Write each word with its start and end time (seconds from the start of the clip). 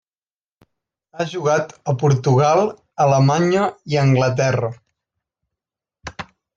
Ha 1.19 1.27
jugat 1.33 1.75
a 1.93 1.95
Portugal, 2.05 2.65
Alemanya 3.07 3.69
i 3.95 4.03
Anglaterra. 4.09 4.75